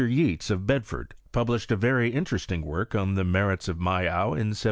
Yeats, 0.07 0.49
of 0.49 0.65
Bedford, 0.65 1.13
published 1.31 1.69
a 1.71 1.75
very 1.75 2.11
inlereating 2.11 2.63
work 2.63 2.95
on 2.95 3.13
the 3.13 3.23
merits 3.23 3.67
of 3.67 3.77
Mayow, 3.77 4.33
in 4.33 4.49
1798. 4.49 4.59